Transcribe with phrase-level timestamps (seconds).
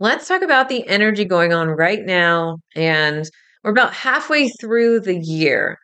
[0.00, 2.58] let's talk about the energy going on right now.
[2.74, 3.28] And
[3.62, 5.78] we're about halfway through the year.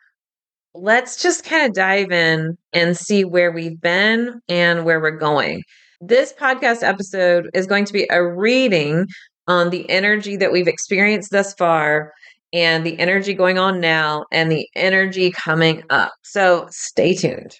[0.73, 5.63] Let's just kind of dive in and see where we've been and where we're going.
[5.99, 9.05] This podcast episode is going to be a reading
[9.47, 12.13] on the energy that we've experienced thus far
[12.53, 16.11] and the energy going on now and the energy coming up.
[16.23, 17.59] So stay tuned.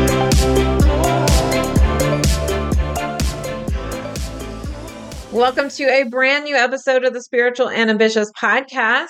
[5.41, 9.07] Welcome to a brand new episode of the Spiritual and Ambitious podcast.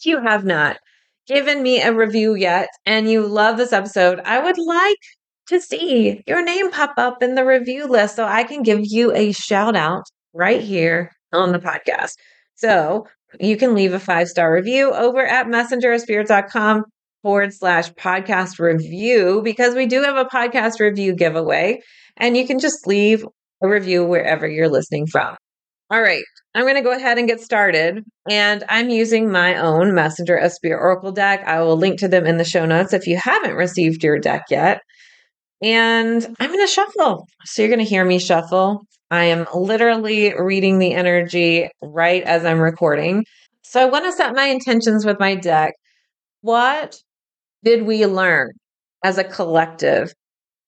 [0.00, 0.78] If you have not
[1.28, 4.98] given me a review yet and you love this episode, I would like
[5.50, 9.14] to see your name pop up in the review list so I can give you
[9.14, 10.02] a shout out
[10.32, 12.14] right here on the podcast.
[12.56, 13.06] So
[13.38, 16.82] you can leave a five star review over at messengerspirits.com
[17.22, 21.78] forward slash podcast review because we do have a podcast review giveaway
[22.16, 23.24] and you can just leave
[23.62, 25.36] a review wherever you're listening from.
[25.90, 28.04] All right, I'm going to go ahead and get started.
[28.28, 31.44] And I'm using my own Messenger Spirit Oracle deck.
[31.46, 34.44] I will link to them in the show notes if you haven't received your deck
[34.50, 34.80] yet.
[35.62, 37.26] And I'm going to shuffle.
[37.44, 38.86] So you're going to hear me shuffle.
[39.10, 43.24] I am literally reading the energy right as I'm recording.
[43.62, 45.74] So I want to set my intentions with my deck.
[46.40, 46.96] What
[47.62, 48.52] did we learn
[49.04, 50.12] as a collective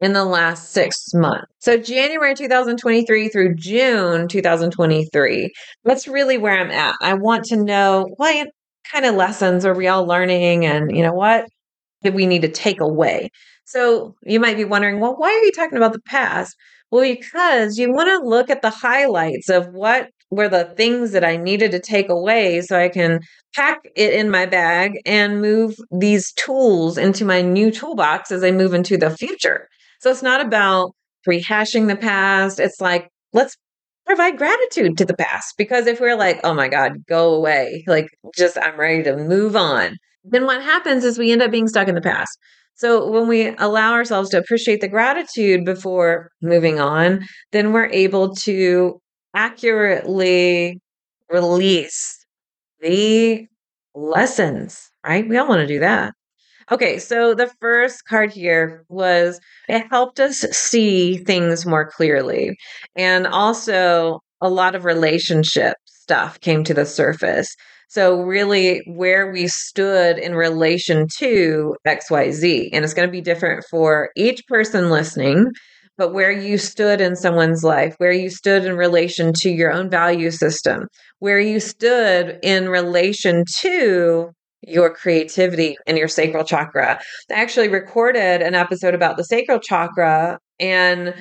[0.00, 1.46] in the last six months.
[1.58, 5.52] So January 2023 through June 2023.
[5.84, 6.96] That's really where I'm at.
[7.00, 8.48] I want to know what
[8.92, 11.46] kind of lessons are we all learning and you know what
[12.02, 13.30] did we need to take away?
[13.64, 16.54] So you might be wondering, well, why are you talking about the past?
[16.90, 21.24] Well, because you want to look at the highlights of what were the things that
[21.24, 23.20] I needed to take away so I can
[23.54, 28.50] pack it in my bag and move these tools into my new toolbox as I
[28.50, 29.68] move into the future.
[30.00, 30.92] So it's not about
[31.28, 32.60] rehashing the past.
[32.60, 33.56] It's like, let's
[34.06, 35.54] provide gratitude to the past.
[35.58, 39.56] Because if we're like, oh my God, go away, like just I'm ready to move
[39.56, 42.38] on, then what happens is we end up being stuck in the past.
[42.74, 48.34] So when we allow ourselves to appreciate the gratitude before moving on, then we're able
[48.36, 49.00] to
[49.34, 50.78] accurately
[51.30, 52.24] release
[52.80, 53.46] the
[53.94, 55.26] lessons, right?
[55.26, 56.12] We all want to do that.
[56.70, 59.38] Okay, so the first card here was
[59.68, 62.56] it helped us see things more clearly.
[62.96, 67.54] And also, a lot of relationship stuff came to the surface.
[67.88, 72.68] So, really, where we stood in relation to XYZ.
[72.72, 75.46] And it's going to be different for each person listening,
[75.96, 79.88] but where you stood in someone's life, where you stood in relation to your own
[79.88, 80.88] value system,
[81.20, 84.30] where you stood in relation to
[84.62, 87.00] your creativity and your sacral chakra.
[87.30, 91.14] I actually recorded an episode about the sacral chakra in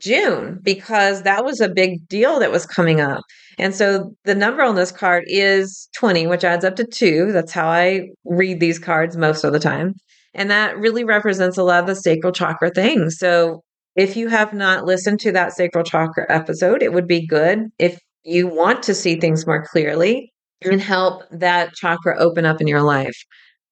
[0.00, 3.22] June because that was a big deal that was coming up.
[3.58, 7.30] And so the number on this card is 20, which adds up to two.
[7.32, 9.94] That's how I read these cards most of the time.
[10.34, 13.18] And that really represents a lot of the sacral chakra things.
[13.18, 13.62] So
[13.94, 17.98] if you have not listened to that sacral chakra episode, it would be good if
[18.24, 20.32] you want to see things more clearly
[20.70, 23.16] and help that chakra open up in your life.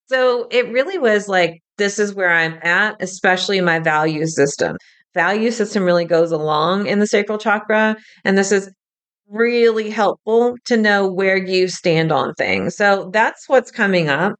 [0.09, 4.77] So it really was like, this is where I'm at, especially my value system.
[5.15, 7.97] Value system really goes along in the sacral chakra.
[8.25, 8.71] And this is
[9.28, 12.77] really helpful to know where you stand on things.
[12.77, 14.34] So that's what's coming up.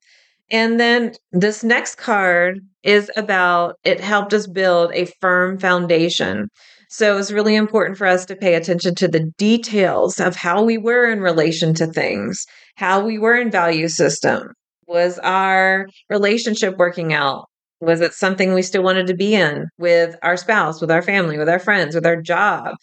[0.51, 6.49] And then this next card is about it helped us build a firm foundation.
[6.93, 10.65] So it was really important for us to pay attention to the details of how
[10.65, 14.49] we were in relation to things, how we were in value system.
[14.89, 17.47] Was our relationship working out?
[17.81, 21.39] Was it something we still wanted to be in with our spouse, with our family,
[21.39, 22.75] with our friends, with our job?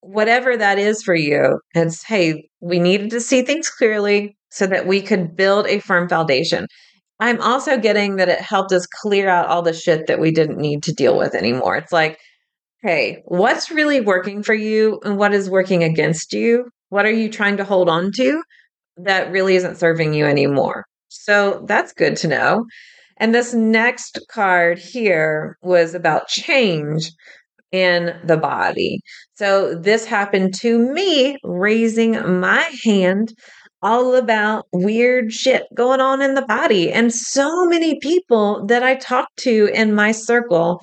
[0.00, 4.86] Whatever that is for you, it's hey, we needed to see things clearly so that
[4.86, 6.68] we could build a firm foundation.
[7.18, 10.58] I'm also getting that it helped us clear out all the shit that we didn't
[10.58, 11.76] need to deal with anymore.
[11.76, 12.20] It's like,
[12.84, 16.70] okay, what's really working for you and what is working against you?
[16.90, 18.42] What are you trying to hold on to
[18.98, 20.84] that really isn't serving you anymore?
[21.08, 22.66] So that's good to know.
[23.16, 27.10] And this next card here was about change
[27.72, 29.00] in the body.
[29.34, 33.32] So this happened to me raising my hand
[33.82, 36.92] all about weird shit going on in the body.
[36.92, 40.80] And so many people that I talk to in my circle,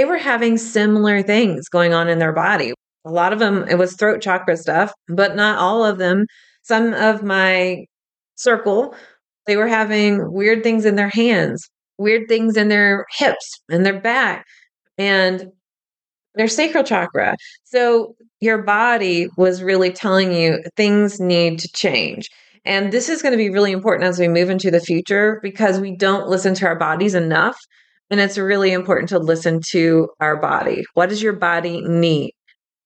[0.00, 2.72] they were having similar things going on in their body.
[3.04, 6.24] A lot of them, it was throat chakra stuff, but not all of them.
[6.62, 7.84] Some of my
[8.34, 8.94] circle,
[9.46, 11.68] they were having weird things in their hands,
[11.98, 14.46] weird things in their hips and their back
[14.96, 15.48] and
[16.34, 17.36] their sacral chakra.
[17.64, 22.30] So your body was really telling you things need to change.
[22.64, 25.78] And this is going to be really important as we move into the future because
[25.78, 27.58] we don't listen to our bodies enough.
[28.10, 30.84] And it's really important to listen to our body.
[30.94, 32.32] What does your body need?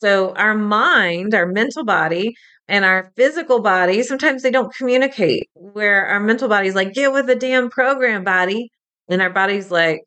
[0.02, 2.34] So, our mind, our mental body,
[2.68, 5.48] and our physical body, sometimes they don't communicate.
[5.54, 8.70] Where our mental body is like, get with the damn program, body.
[9.08, 10.02] And our body's like,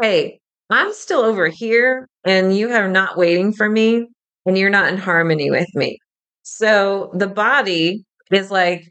[0.00, 0.40] hey,
[0.70, 4.08] I'm still over here and you are not waiting for me
[4.46, 5.98] and you're not in harmony with me.
[6.42, 8.88] So, the body is like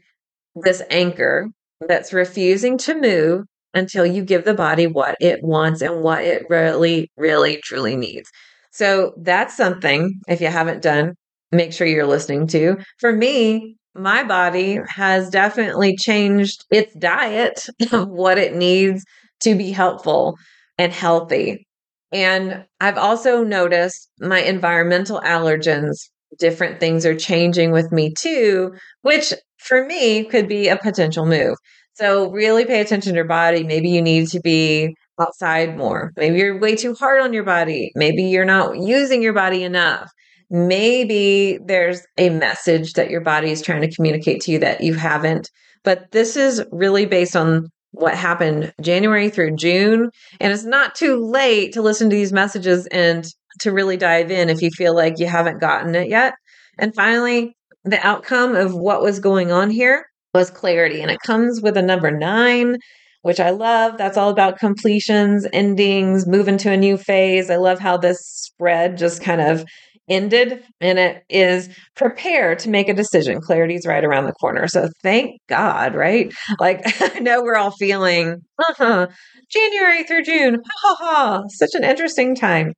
[0.54, 1.48] this anchor
[1.80, 6.44] that's refusing to move until you give the body what it wants and what it
[6.48, 8.30] really, really, truly needs.
[8.72, 11.14] So that's something, if you haven't done,
[11.52, 12.76] make sure you're listening to.
[12.98, 19.04] For me, my body has definitely changed its diet of what it needs
[19.40, 20.36] to be helpful
[20.78, 21.66] and healthy.
[22.12, 25.96] And I've also noticed my environmental allergens,
[26.38, 31.56] different things are changing with me too, which for me could be a potential move.
[31.96, 33.64] So really pay attention to your body.
[33.64, 36.12] Maybe you need to be outside more.
[36.16, 37.90] Maybe you're way too hard on your body.
[37.94, 40.10] Maybe you're not using your body enough.
[40.50, 44.92] Maybe there's a message that your body is trying to communicate to you that you
[44.92, 45.50] haven't.
[45.84, 50.10] But this is really based on what happened January through June.
[50.38, 53.26] And it's not too late to listen to these messages and
[53.60, 56.34] to really dive in if you feel like you haven't gotten it yet.
[56.78, 60.04] And finally, the outcome of what was going on here
[60.36, 61.00] was clarity.
[61.00, 62.76] And it comes with a number nine
[63.22, 63.98] which I love.
[63.98, 67.50] That's all about completions, endings, moving to a new phase.
[67.50, 69.64] I love how this spread just kind of
[70.08, 73.40] ended and it is prepare to make a decision.
[73.40, 74.68] Clarity's right around the corner.
[74.68, 76.32] So thank God, right?
[76.60, 76.82] Like
[77.16, 79.08] I know we're all feeling uh-huh,
[79.50, 80.54] January through June.
[80.64, 81.42] Ha ha ha.
[81.48, 82.74] Such an interesting time.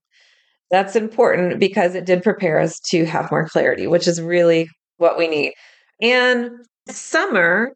[0.70, 4.66] That's important because it did prepare us to have more clarity, which is really
[4.96, 5.52] what we need.
[6.00, 6.50] And
[6.94, 7.72] summer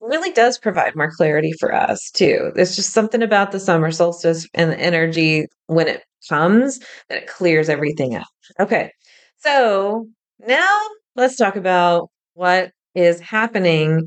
[0.00, 2.52] really does provide more clarity for us too.
[2.54, 6.78] There's just something about the summer solstice and the energy when it comes
[7.08, 8.26] that it clears everything up.
[8.60, 8.90] Okay.
[9.38, 10.06] So
[10.46, 10.78] now
[11.16, 14.06] let's talk about what is happening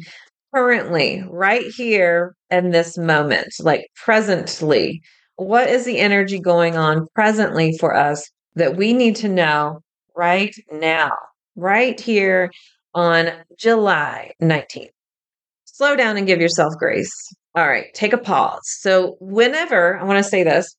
[0.53, 5.01] currently, right here in this moment, like presently.
[5.37, 9.79] What is the energy going on presently for us that we need to know
[10.15, 11.11] right now,
[11.55, 12.51] right here
[12.93, 14.91] on July 19th?
[15.81, 17.11] slow down and give yourself grace.
[17.55, 18.61] All right, take a pause.
[18.63, 20.75] So, whenever I want to say this,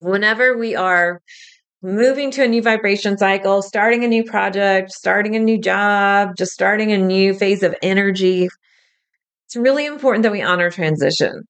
[0.00, 1.20] whenever we are
[1.82, 6.52] moving to a new vibration cycle, starting a new project, starting a new job, just
[6.52, 8.48] starting a new phase of energy,
[9.46, 11.44] it's really important that we honor transition.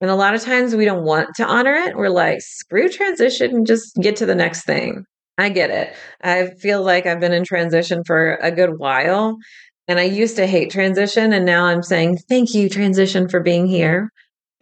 [0.00, 1.96] And a lot of times we don't want to honor it.
[1.96, 5.04] We're like, screw transition and just get to the next thing.
[5.36, 5.94] I get it.
[6.22, 9.36] I feel like I've been in transition for a good while.
[9.86, 11.32] And I used to hate transition.
[11.32, 14.10] And now I'm saying, thank you, transition, for being here.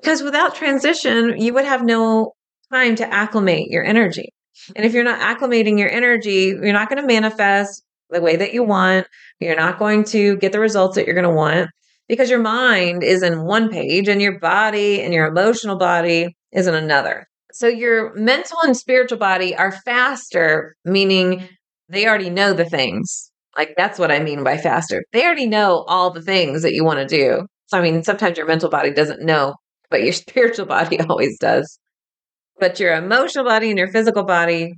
[0.00, 2.32] Because without transition, you would have no
[2.72, 4.30] time to acclimate your energy.
[4.74, 8.52] And if you're not acclimating your energy, you're not going to manifest the way that
[8.52, 9.06] you want.
[9.40, 11.70] You're not going to get the results that you're going to want
[12.08, 16.66] because your mind is in one page and your body and your emotional body is
[16.66, 17.26] in another.
[17.52, 21.48] So your mental and spiritual body are faster, meaning
[21.88, 25.04] they already know the things like that's what I mean by faster.
[25.12, 27.46] They already know all the things that you want to do.
[27.66, 29.54] So I mean, sometimes your mental body doesn't know,
[29.90, 31.78] but your spiritual body always does.
[32.58, 34.74] But your emotional body and your physical body,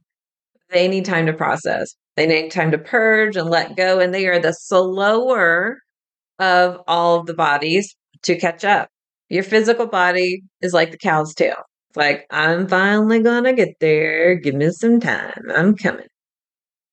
[0.71, 1.95] they need time to process.
[2.17, 3.99] They need time to purge and let go.
[3.99, 5.79] And they are the slower
[6.39, 8.89] of all of the bodies to catch up.
[9.29, 11.57] Your physical body is like the cow's tail.
[11.97, 14.35] Like, I'm finally going to get there.
[14.37, 15.43] Give me some time.
[15.55, 16.07] I'm coming.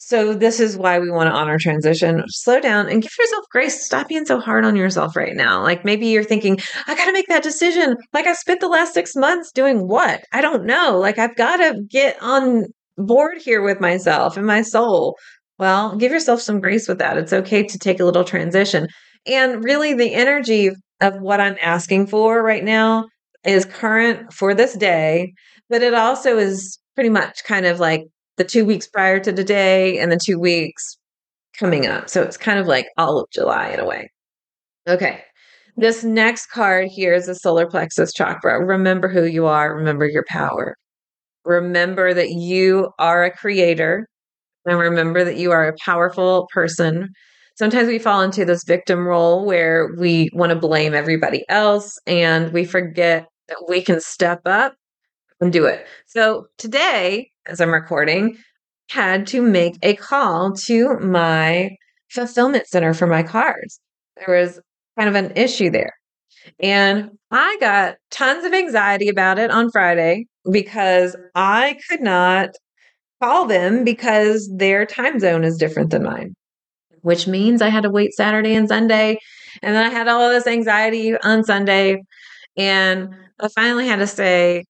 [0.04, 2.24] So this is why we want to honor transition.
[2.28, 3.86] Slow down and give yourself grace.
[3.86, 5.62] Stop being so hard on yourself right now.
[5.62, 7.96] Like maybe you're thinking, I got to make that decision.
[8.12, 10.26] Like I spent the last six months doing what?
[10.34, 10.98] I don't know.
[10.98, 12.66] Like I've got to get on
[12.98, 15.18] board here with myself and my soul.
[15.60, 17.18] Well, give yourself some grace with that.
[17.18, 18.88] It's okay to take a little transition.
[19.28, 23.06] And really, the energy of what I'm asking for right now
[23.46, 25.34] is current for this day,
[25.70, 28.04] but it also is pretty much kind of like
[28.38, 30.98] the two weeks prior to today and the two weeks
[31.58, 32.10] coming up.
[32.10, 34.10] So it's kind of like all of July in a way.
[34.88, 35.24] Okay.
[35.78, 38.64] This next card here is the solar plexus chakra.
[38.64, 40.76] Remember who you are, remember your power.
[41.46, 44.08] Remember that you are a creator,
[44.66, 47.10] and remember that you are a powerful person.
[47.58, 52.52] Sometimes we fall into this victim role where we want to blame everybody else and
[52.54, 53.26] we forget
[53.68, 54.76] we can step up
[55.40, 55.86] and do it.
[56.06, 58.38] So today, as I'm recording,
[58.90, 61.76] had to make a call to my
[62.10, 63.80] fulfillment center for my cards.
[64.18, 64.60] There was
[64.98, 65.94] kind of an issue there.
[66.60, 72.50] And I got tons of anxiety about it on Friday because I could not
[73.22, 76.34] call them because their time zone is different than mine,
[77.02, 79.18] which means I had to wait Saturday and Sunday.
[79.62, 82.02] And then I had all this anxiety on Sunday.
[82.58, 83.10] And
[83.42, 84.66] I finally had to say,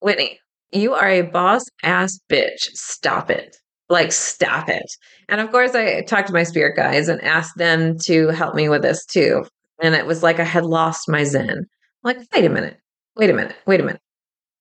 [0.00, 0.38] Whitney,
[0.72, 2.70] you are a boss ass bitch.
[2.72, 3.56] Stop it.
[3.88, 4.86] Like, stop it.
[5.28, 8.68] And of course, I talked to my spirit guides and asked them to help me
[8.68, 9.44] with this too.
[9.82, 11.50] And it was like I had lost my zen.
[11.50, 11.66] I'm
[12.02, 12.78] like, wait a minute,
[13.16, 14.00] wait a minute, wait a minute.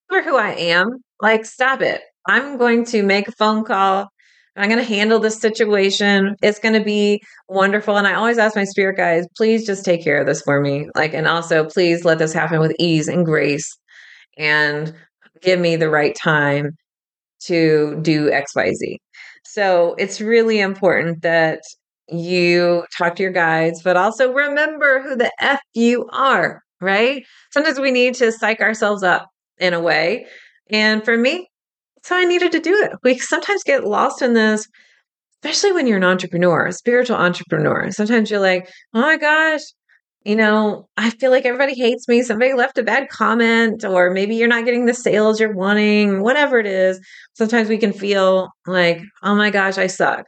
[0.10, 0.90] Remember who I am?
[1.22, 2.02] Like, stop it.
[2.28, 4.10] I'm going to make a phone call.
[4.56, 6.36] I'm going to handle this situation.
[6.44, 7.98] It's going to be wonderful.
[7.98, 10.88] And I always ask my spirit guides, please just take care of this for me.
[10.96, 13.68] Like, and also please let this happen with ease and grace
[14.38, 14.94] and
[15.42, 16.78] give me the right time
[17.46, 18.98] to do XYZ.
[19.44, 21.62] So it's really important that
[22.10, 27.24] you talk to your guides, but also remember who the F you are, right?
[27.52, 30.26] Sometimes we need to psych ourselves up in a way.
[30.70, 31.48] And for me,
[32.04, 32.92] so I needed to do it.
[33.04, 34.68] We sometimes get lost in this,
[35.44, 37.92] especially when you're an entrepreneur, a spiritual entrepreneur.
[37.92, 39.62] Sometimes you're like, oh my gosh,
[40.26, 42.22] you know, I feel like everybody hates me.
[42.22, 46.60] Somebody left a bad comment, or maybe you're not getting the sales you're wanting, whatever
[46.60, 47.00] it is.
[47.34, 50.26] Sometimes we can feel like, oh my gosh, I suck,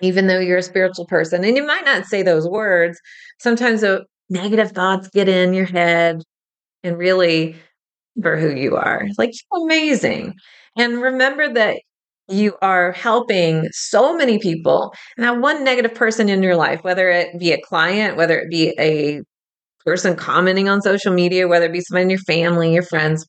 [0.00, 1.44] even though you're a spiritual person.
[1.44, 3.00] And you might not say those words.
[3.40, 6.22] Sometimes the negative thoughts get in your head
[6.84, 7.56] and really
[8.22, 9.06] for who you are.
[9.16, 10.34] Like, you're amazing.
[10.78, 11.80] And remember that
[12.28, 14.94] you are helping so many people.
[15.16, 18.48] And that one negative person in your life, whether it be a client, whether it
[18.48, 19.22] be a
[19.84, 23.26] person commenting on social media, whether it be someone in your family, your friends,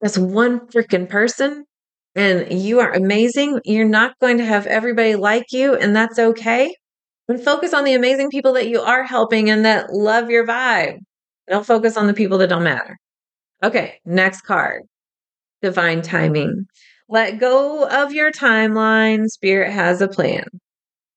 [0.00, 1.64] that's one freaking person.
[2.14, 3.60] And you are amazing.
[3.64, 6.74] You're not going to have everybody like you, and that's okay.
[7.28, 10.98] And focus on the amazing people that you are helping and that love your vibe.
[11.48, 12.96] Don't focus on the people that don't matter.
[13.62, 14.82] Okay, next card
[15.62, 16.66] divine timing.
[17.08, 19.26] Let go of your timeline.
[19.26, 20.44] Spirit has a plan.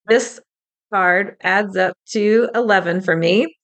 [0.07, 0.39] This
[0.93, 3.55] card adds up to 11 for me.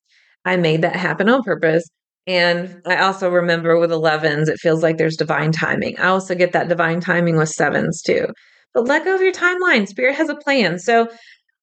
[0.46, 1.88] I made that happen on purpose.
[2.26, 5.98] And I also remember with 11s, it feels like there's divine timing.
[5.98, 8.28] I also get that divine timing with sevens too.
[8.74, 9.88] But let go of your timeline.
[9.88, 10.78] Spirit has a plan.
[10.80, 11.08] So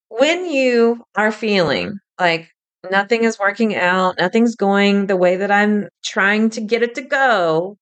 [0.09, 2.49] when you are feeling like
[2.90, 7.02] nothing is working out, nothing's going the way that I'm trying to get it to
[7.02, 7.76] go,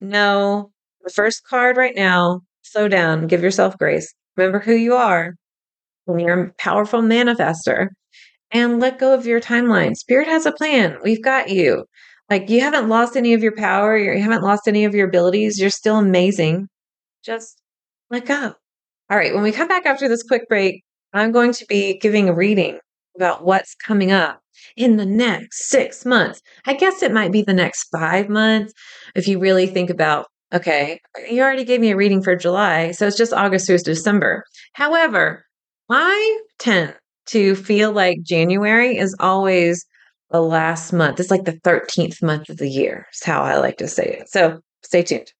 [0.00, 0.70] no,
[1.04, 4.12] the first card right now, slow down, give yourself grace.
[4.36, 5.34] Remember who you are.
[6.06, 7.88] And you're a powerful manifester.
[8.50, 9.94] And let go of your timeline.
[9.94, 10.96] Spirit has a plan.
[11.02, 11.84] We've got you.
[12.30, 13.96] Like you haven't lost any of your power.
[13.96, 15.58] You haven't lost any of your abilities.
[15.58, 16.68] You're still amazing.
[17.24, 17.60] Just
[18.10, 18.54] let go.
[19.10, 19.34] All right.
[19.34, 22.78] When we come back after this quick break, I'm going to be giving a reading
[23.16, 24.40] about what's coming up
[24.76, 26.40] in the next six months.
[26.66, 28.72] I guess it might be the next five months
[29.14, 30.98] if you really think about Okay,
[31.30, 34.44] you already gave me a reading for July, so it's just August through December.
[34.72, 35.44] However,
[35.90, 36.94] I tend
[37.26, 39.84] to feel like January is always
[40.30, 41.20] the last month.
[41.20, 44.30] It's like the 13th month of the year, is how I like to say it.
[44.30, 45.30] So stay tuned.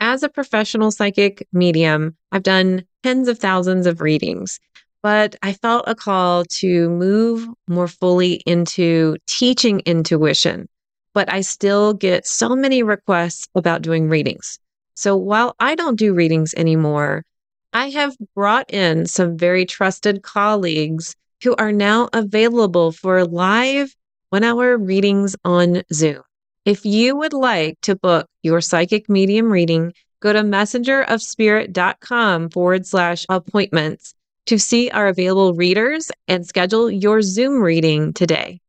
[0.00, 4.60] As a professional psychic medium, I've done tens of thousands of readings,
[5.02, 10.68] but I felt a call to move more fully into teaching intuition
[11.14, 14.58] but I still get so many requests about doing readings.
[14.94, 17.24] So while I don't do readings anymore,
[17.72, 23.96] I have brought in some very trusted colleagues who are now available for live
[24.28, 26.22] one hour readings on Zoom.
[26.64, 33.26] If you would like to book your psychic medium reading, go to messengerofspirit.com forward slash
[33.28, 34.14] appointments
[34.46, 38.60] to see our available readers and schedule your Zoom reading today.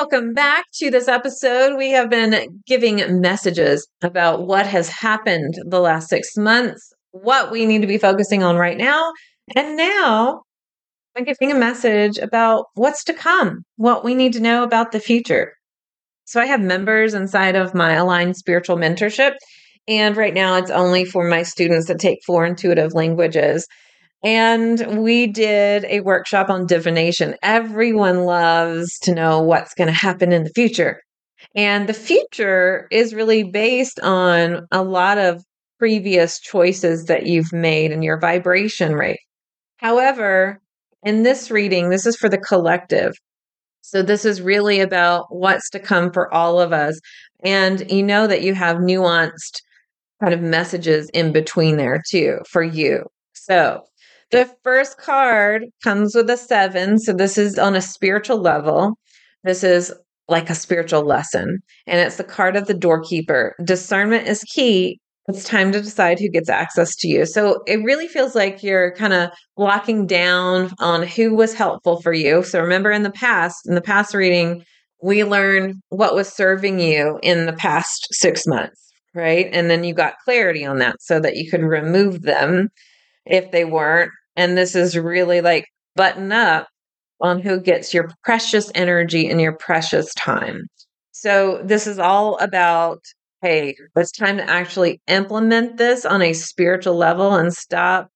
[0.00, 1.76] Welcome back to this episode.
[1.76, 7.66] We have been giving messages about what has happened the last six months, what we
[7.66, 9.12] need to be focusing on right now.
[9.54, 10.40] And now
[11.14, 15.00] I'm giving a message about what's to come, what we need to know about the
[15.00, 15.52] future.
[16.24, 19.34] So I have members inside of my aligned spiritual mentorship.
[19.86, 23.66] And right now it's only for my students that take four intuitive languages.
[24.22, 27.36] And we did a workshop on divination.
[27.42, 31.00] Everyone loves to know what's going to happen in the future.
[31.54, 35.42] And the future is really based on a lot of
[35.78, 39.20] previous choices that you've made and your vibration rate.
[39.78, 40.60] However,
[41.02, 43.14] in this reading, this is for the collective.
[43.80, 47.00] So, this is really about what's to come for all of us.
[47.42, 49.62] And you know that you have nuanced
[50.20, 53.06] kind of messages in between there too for you.
[53.32, 53.82] So,
[54.30, 56.98] the first card comes with a seven.
[56.98, 58.98] So, this is on a spiritual level.
[59.44, 59.92] This is
[60.28, 63.54] like a spiritual lesson, and it's the card of the doorkeeper.
[63.64, 65.00] Discernment is key.
[65.28, 67.24] It's time to decide who gets access to you.
[67.24, 72.12] So it really feels like you're kind of locking down on who was helpful for
[72.12, 72.42] you.
[72.42, 74.64] So remember in the past, in the past reading,
[75.02, 79.48] we learned what was serving you in the past six months, right?
[79.52, 82.68] And then you got clarity on that so that you could remove them
[83.26, 84.10] if they weren't.
[84.40, 85.66] And this is really like
[85.96, 86.66] button up
[87.20, 90.62] on who gets your precious energy and your precious time.
[91.12, 93.00] So this is all about
[93.42, 98.08] hey, it's time to actually implement this on a spiritual level and stop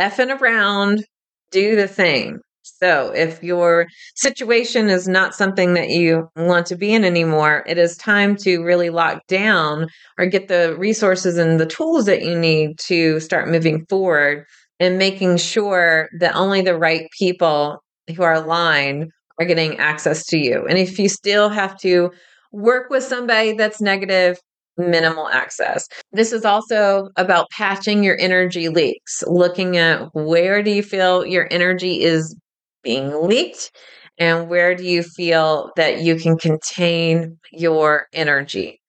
[0.00, 1.04] effing around,
[1.50, 2.38] do the thing.
[2.62, 7.78] So, if your situation is not something that you want to be in anymore, it
[7.78, 12.38] is time to really lock down or get the resources and the tools that you
[12.38, 14.46] need to start moving forward
[14.80, 17.82] and making sure that only the right people
[18.14, 20.66] who are aligned are getting access to you.
[20.66, 22.10] And if you still have to
[22.52, 24.38] work with somebody that's negative,
[24.78, 25.88] minimal access.
[26.12, 31.48] This is also about patching your energy leaks, looking at where do you feel your
[31.50, 32.36] energy is
[32.82, 33.70] being leaked
[34.18, 38.80] and where do you feel that you can contain your energy.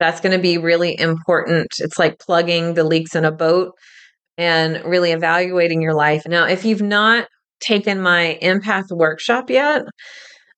[0.00, 1.68] That's going to be really important.
[1.78, 3.74] It's like plugging the leaks in a boat
[4.38, 6.22] and really evaluating your life.
[6.26, 7.26] Now, if you've not
[7.60, 9.82] taken my empath workshop yet,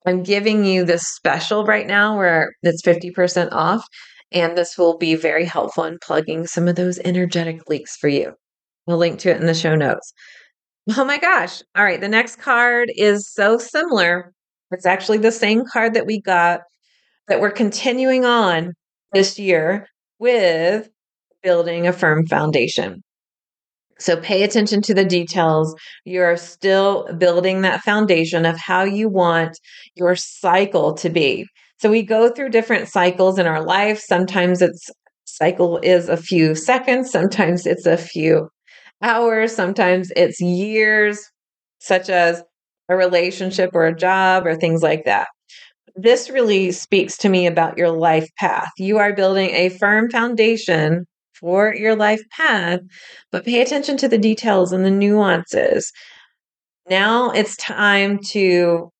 [0.07, 3.85] I'm giving you this special right now where it's 50% off.
[4.33, 8.35] And this will be very helpful in plugging some of those energetic leaks for you.
[8.87, 10.13] We'll link to it in the show notes.
[10.97, 11.63] Oh my gosh.
[11.77, 12.01] All right.
[12.01, 14.33] The next card is so similar.
[14.71, 16.61] It's actually the same card that we got
[17.29, 18.73] that we're continuing on
[19.13, 19.87] this year
[20.19, 20.89] with
[21.43, 23.03] building a firm foundation.
[24.01, 25.75] So pay attention to the details.
[26.05, 29.59] You're still building that foundation of how you want
[29.95, 31.47] your cycle to be.
[31.81, 34.01] So we go through different cycles in our life.
[34.01, 34.89] Sometimes it's
[35.25, 38.49] cycle is a few seconds, sometimes it's a few
[39.03, 41.21] hours, sometimes it's years,
[41.79, 42.43] such as
[42.91, 45.29] a relationship or a job or things like that.
[45.97, 48.71] This really speaks to me about your life path.
[48.79, 51.07] You are building a firm foundation
[51.41, 52.81] for your life path,
[53.33, 55.93] but pay attention to the details and the nuances.
[56.89, 58.91] Now it's time to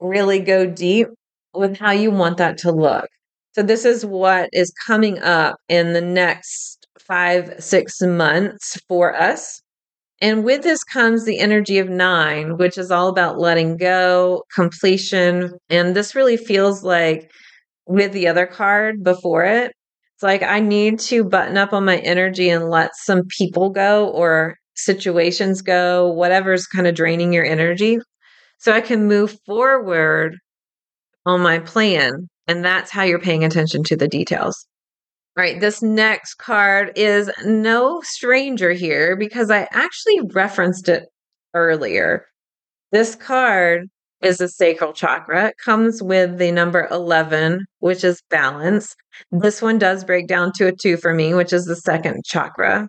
[0.00, 1.08] really go deep
[1.54, 3.08] with how you want that to look.
[3.54, 9.60] So, this is what is coming up in the next five, six months for us.
[10.20, 15.52] And with this comes the energy of nine, which is all about letting go, completion.
[15.70, 17.30] And this really feels like
[17.86, 19.72] with the other card before it,
[20.18, 24.08] it's like I need to button up on my energy and let some people go
[24.08, 28.00] or situations go, whatever's kind of draining your energy,
[28.58, 30.36] so I can move forward
[31.24, 32.28] on my plan.
[32.48, 34.66] And that's how you're paying attention to the details.
[35.36, 41.04] All right, this next card is no stranger here because I actually referenced it
[41.54, 42.26] earlier.
[42.90, 43.88] This card
[44.22, 45.48] is the sacral chakra.
[45.48, 48.94] It comes with the number 11, which is balance.
[49.30, 52.88] This one does break down to a two for me, which is the second chakra.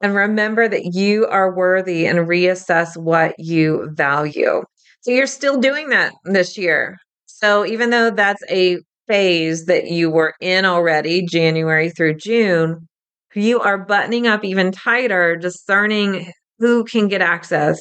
[0.00, 4.62] And remember that you are worthy and reassess what you value.
[5.02, 6.96] So you're still doing that this year.
[7.26, 12.86] So even though that's a phase that you were in already, January through June,
[13.34, 17.78] you are buttoning up even tighter, discerning who can get access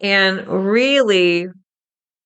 [0.00, 1.46] and really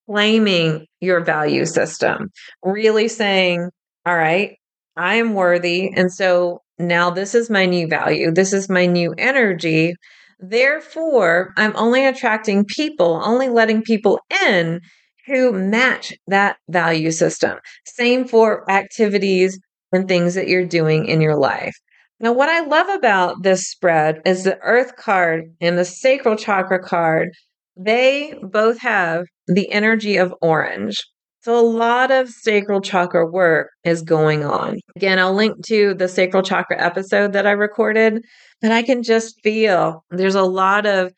[0.09, 2.31] claiming your value system,
[2.63, 3.71] really saying,
[4.07, 4.57] All right,
[4.97, 5.91] I am worthy.
[5.95, 9.95] And so now this is my new value, this is my new energy.
[10.41, 14.81] Therefore, I'm only attracting people, only letting people in
[15.27, 17.59] who match that value system.
[17.85, 19.59] Same for activities
[19.93, 21.75] and things that you're doing in your life.
[22.21, 26.83] Now, what I love about this spread is the earth card and the sacral chakra
[26.83, 27.31] card,
[27.79, 31.03] they both have the energy of orange.
[31.43, 34.81] So, a lot of sacral chakra work is going on.
[34.97, 38.23] Again, I'll link to the sacral chakra episode that I recorded,
[38.61, 41.13] but I can just feel there's a lot of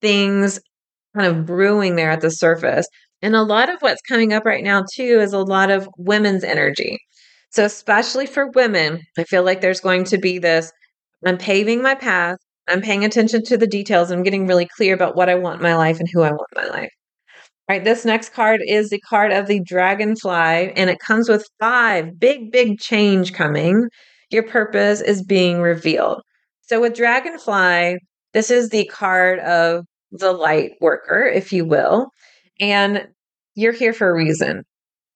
[0.00, 0.60] things
[1.16, 2.86] kind of brewing there at the surface.
[3.20, 6.44] And a lot of what's coming up right now, too, is a lot of women's
[6.44, 6.98] energy.
[7.50, 10.72] So, especially for women, I feel like there's going to be this
[11.26, 15.16] I'm paving my path, I'm paying attention to the details, I'm getting really clear about
[15.16, 16.90] what I want my life and who I want my life.
[17.68, 21.48] All right, this next card is the card of the dragonfly, and it comes with
[21.60, 23.88] five big, big change coming.
[24.30, 26.20] Your purpose is being revealed.
[26.62, 27.98] So, with dragonfly,
[28.34, 32.08] this is the card of the light worker, if you will.
[32.60, 33.08] And
[33.54, 34.64] you're here for a reason.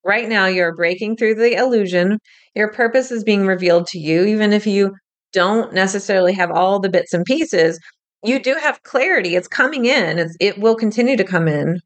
[0.04, 2.18] Right now, you're breaking through the illusion.
[2.54, 4.94] Your purpose is being revealed to you, even if you
[5.32, 7.78] don't necessarily have all the bits and pieces.
[8.24, 9.36] You do have clarity.
[9.36, 11.80] It's coming in, it's, it will continue to come in,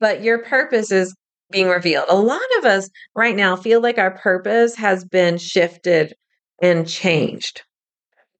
[0.00, 1.14] but your purpose is
[1.50, 2.06] being revealed.
[2.08, 6.14] A lot of us right now feel like our purpose has been shifted
[6.62, 7.62] and changed.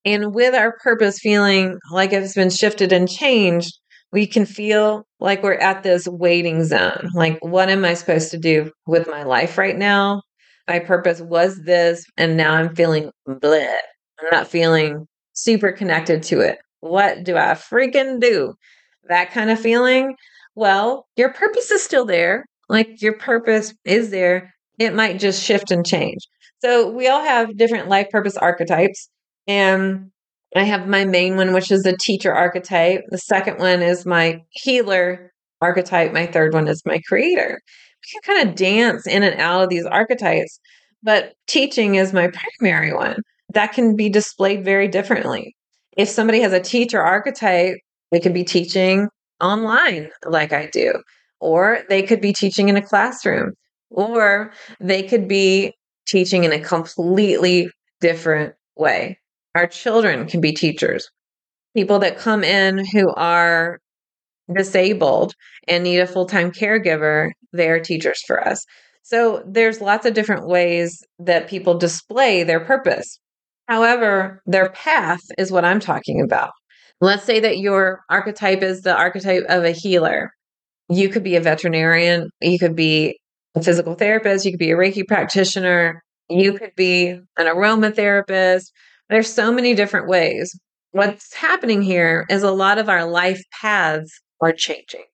[0.05, 3.79] And with our purpose feeling like it's been shifted and changed,
[4.13, 7.09] we can feel like we're at this waiting zone.
[7.15, 10.23] Like, what am I supposed to do with my life right now?
[10.69, 13.77] My purpose was this, and now I'm feeling bleh.
[14.21, 16.59] I'm not feeling super connected to it.
[16.81, 18.55] What do I freaking do?
[19.09, 20.17] That kind of feeling.
[20.55, 22.45] Well, your purpose is still there.
[22.69, 24.55] Like, your purpose is there.
[24.79, 26.21] It might just shift and change.
[26.61, 29.09] So, we all have different life purpose archetypes.
[29.47, 30.11] And
[30.57, 33.03] I have my main one, which is the teacher archetype.
[33.09, 36.13] The second one is my healer archetype.
[36.13, 37.61] My third one is my creator.
[37.61, 40.61] We can kind of dance in and out of these archetypes,
[41.03, 43.17] but teaching is my primary one.
[43.55, 45.55] That can be displayed very differently.
[45.97, 47.77] If somebody has a teacher archetype,
[48.11, 49.09] they could be teaching
[49.41, 50.93] online like I do,
[51.41, 53.53] or they could be teaching in a classroom,
[53.91, 55.73] or they could be
[56.07, 57.69] teaching in a completely
[58.01, 59.19] different way.
[59.55, 61.09] Our children can be teachers.
[61.77, 63.79] People that come in who are
[64.53, 65.35] disabled
[65.69, 68.65] and need a full time caregiver, they're teachers for us.
[69.03, 73.19] So there's lots of different ways that people display their purpose.
[73.67, 76.51] However, their path is what I'm talking about.
[77.01, 80.31] Let's say that your archetype is the archetype of a healer.
[80.89, 83.19] You could be a veterinarian, you could be
[83.55, 88.65] a physical therapist, you could be a Reiki practitioner, you could be an aromatherapist,
[89.09, 90.59] there's so many different ways.
[90.93, 95.05] What's happening here is a lot of our life paths are changing.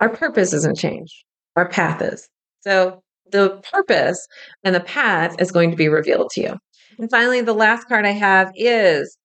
[0.00, 1.14] Our purpose isn't changed,
[1.56, 2.28] our path is.
[2.60, 4.26] So the purpose
[4.62, 6.54] and the path is going to be revealed to you.
[6.98, 9.16] And finally, the last card I have is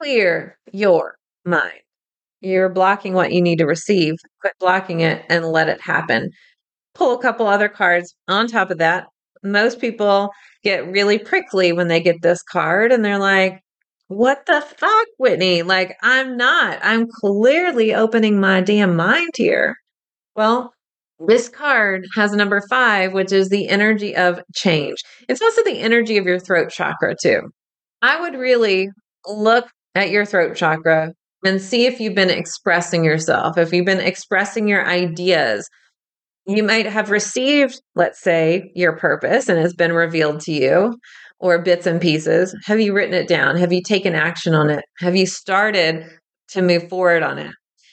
[0.00, 1.80] clear your mind.
[2.40, 4.14] You're blocking what you need to receive.
[4.40, 6.30] Quit blocking it and let it happen.
[6.94, 9.06] Pull a couple other cards on top of that
[9.42, 10.30] most people
[10.62, 13.60] get really prickly when they get this card and they're like,
[14.08, 15.62] what the fuck, Whitney?
[15.62, 16.78] Like, I'm not.
[16.82, 19.76] I'm clearly opening my damn mind here.
[20.34, 20.72] Well,
[21.26, 24.98] this card has number five, which is the energy of change.
[25.28, 27.42] It's also the energy of your throat chakra, too.
[28.02, 28.88] I would really
[29.26, 31.12] look at your throat chakra
[31.44, 35.68] and see if you've been expressing yourself, if you've been expressing your ideas,
[36.46, 40.96] you might have received, let's say, your purpose and it has been revealed to you,
[41.40, 42.56] or bits and pieces.
[42.64, 43.56] Have you written it down?
[43.56, 44.84] Have you taken action on it?
[44.98, 46.04] Have you started
[46.48, 47.52] to move forward on it?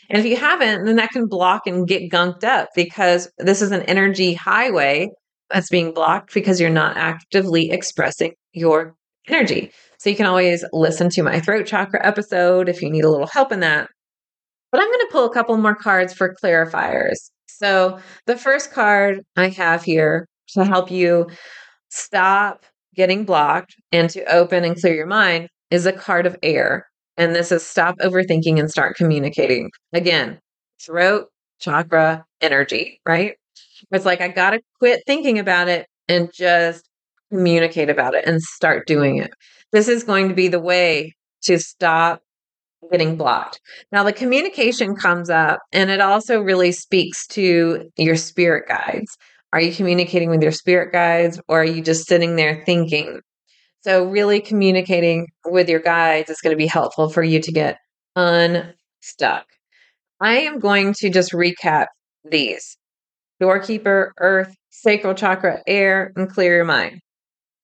[0.10, 3.72] And if you haven't, then that can block and get gunked up because this is
[3.72, 5.10] an energy highway
[5.50, 8.96] that's being blocked because you're not actively expressing your
[9.28, 9.72] energy.
[9.98, 13.28] So you can always listen to my throat chakra episode if you need a little
[13.28, 13.90] help in that.
[14.72, 17.18] But I'm going to pull a couple more cards for clarifiers.
[17.48, 21.28] So, the first card I have here to help you
[21.90, 22.66] stop
[22.96, 26.88] getting blocked and to open and clear your mind is a card of air.
[27.18, 29.72] And this is stop overthinking and start communicating.
[29.94, 30.40] Again,
[30.82, 31.28] throat,
[31.60, 33.36] chakra, energy, right?
[33.92, 36.90] It's like, I got to quit thinking about it and just
[37.32, 39.32] communicate about it and start doing it.
[39.72, 42.22] This is going to be the way to stop
[42.92, 43.60] getting blocked.
[43.92, 49.18] Now, the communication comes up and it also really speaks to your spirit guides.
[49.54, 53.22] Are you communicating with your spirit guides or are you just sitting there thinking?
[53.86, 57.78] So, really communicating with your guides is going to be helpful for you to get
[58.16, 59.46] unstuck.
[60.20, 61.86] I am going to just recap
[62.28, 62.80] these
[63.40, 67.00] doorkeeper, earth, sacral chakra, air, and clear your mind.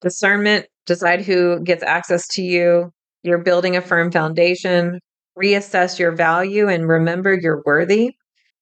[0.00, 2.92] Discernment, decide who gets access to you.
[3.24, 5.00] You're building a firm foundation
[5.36, 8.12] reassess your value and remember you're worthy.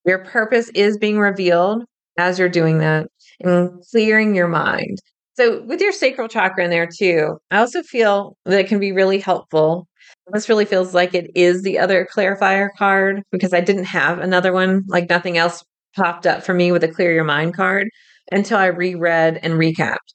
[0.07, 1.85] Your purpose is being revealed
[2.17, 3.09] as you're doing that
[3.41, 4.97] and clearing your mind.
[5.41, 8.93] So, with your sacral chakra in there too, I also feel that it can be
[8.93, 9.89] really helpful
[10.33, 14.53] This really feels like it is the other clarifier card because I didn't have another
[14.53, 14.83] one.
[14.89, 15.65] Like nothing else
[15.97, 17.89] popped up for me with a clear your mind card
[18.33, 20.13] until I reread and recapped.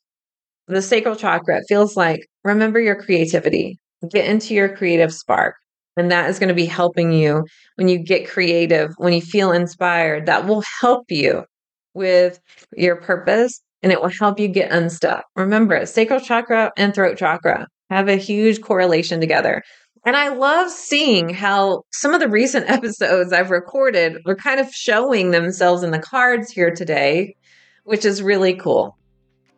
[0.67, 3.79] The sacral chakra feels like remember your creativity,
[4.11, 5.55] get into your creative spark.
[5.97, 9.51] And that is going to be helping you when you get creative, when you feel
[9.51, 10.25] inspired.
[10.27, 11.45] That will help you
[11.93, 12.39] with
[12.75, 15.25] your purpose and it will help you get unstuck.
[15.35, 19.63] Remember, sacral chakra and throat chakra have a huge correlation together.
[20.05, 24.71] And I love seeing how some of the recent episodes I've recorded are kind of
[24.71, 27.35] showing themselves in the cards here today,
[27.83, 28.97] which is really cool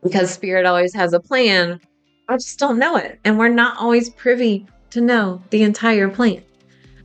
[0.04, 1.80] because Spirit always has a plan.
[2.30, 3.20] I just don't know it.
[3.24, 6.44] And we're not always privy to know the entire plan.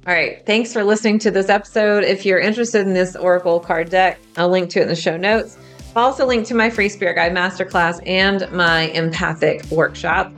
[0.07, 0.45] All right.
[0.47, 2.03] Thanks for listening to this episode.
[2.03, 5.17] If you're interested in this Oracle card deck, I'll link to it in the show
[5.17, 5.57] notes.
[5.95, 10.33] Also link to my free Spirit Guide Masterclass and my empathic workshop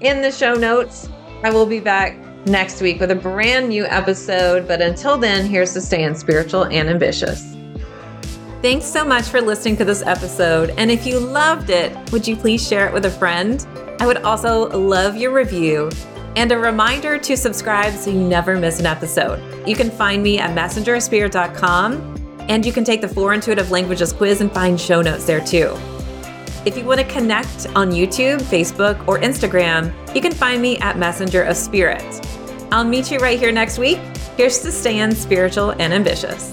[0.00, 1.08] in the show notes.
[1.42, 4.66] I will be back next week with a brand new episode.
[4.68, 7.54] But until then, here's to staying spiritual and ambitious.
[8.60, 10.70] Thanks so much for listening to this episode.
[10.76, 13.66] And if you loved it, would you please share it with a friend?
[13.98, 15.90] I would also love your review
[16.36, 19.68] and a reminder to subscribe so you never miss an episode.
[19.68, 22.11] You can find me at messengerspirit.com
[22.48, 25.76] and you can take the Four Intuitive Languages quiz and find show notes there too.
[26.64, 30.96] If you want to connect on YouTube, Facebook, or Instagram, you can find me at
[30.96, 32.04] Messenger of Spirit.
[32.70, 33.98] I'll meet you right here next week.
[34.36, 36.52] Here's to staying spiritual and ambitious.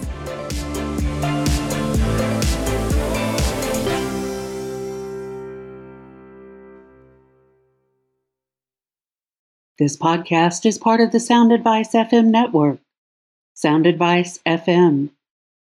[9.80, 12.80] This podcast is part of the Sound Advice FM network.
[13.54, 15.12] Sound Advice FM,